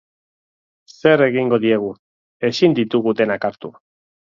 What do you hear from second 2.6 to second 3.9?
ditugu denak hartu.